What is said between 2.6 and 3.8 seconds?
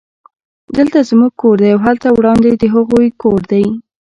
هغوی کور دی